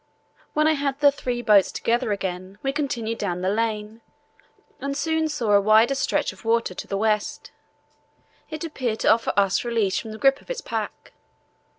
When 0.53 0.65
I 0.67 0.71
had 0.73 0.99
the 0.99 1.11
three 1.11 1.43
boats 1.43 1.71
together 1.71 2.11
again 2.11 2.57
we 2.63 2.73
continued 2.73 3.19
down 3.19 3.41
the 3.41 3.51
lane, 3.51 4.01
and 4.79 4.97
soon 4.97 5.27
saw 5.29 5.51
a 5.51 5.61
wider 5.61 5.93
stretch 5.93 6.33
of 6.33 6.43
water 6.43 6.73
to 6.73 6.87
the 6.87 6.97
west; 6.97 7.51
it 8.49 8.63
appeared 8.63 8.99
to 9.01 9.11
offer 9.13 9.31
us 9.37 9.63
release 9.63 9.99
from 9.99 10.11
the 10.11 10.17
grip 10.17 10.41
of 10.41 10.47
the 10.47 10.59
pack. 10.65 11.11